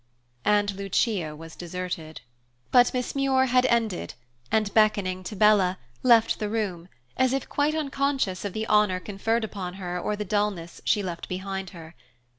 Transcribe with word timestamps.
And 0.45 0.73
Lucia 0.73 1.35
was 1.35 1.55
deserted. 1.55 2.21
But 2.71 2.91
Miss 2.91 3.13
Muir 3.13 3.45
had 3.45 3.67
ended 3.67 4.15
and, 4.51 4.73
beckoning 4.73 5.23
to 5.25 5.35
Bella, 5.35 5.77
left 6.01 6.39
the 6.39 6.49
room, 6.49 6.89
as 7.17 7.33
if 7.33 7.47
quite 7.47 7.75
unconscious 7.75 8.43
of 8.43 8.53
the 8.53 8.65
honor 8.65 8.99
conferred 8.99 9.43
upon 9.43 9.75
her 9.75 9.99
or 9.99 10.15
the 10.15 10.25
dullness 10.25 10.81
she 10.85 11.03
left 11.03 11.29
behind 11.29 11.69
her. 11.69 11.93